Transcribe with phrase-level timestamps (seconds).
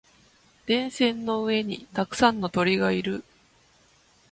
[0.65, 3.23] 電線の上にたくさんの鳥がいる。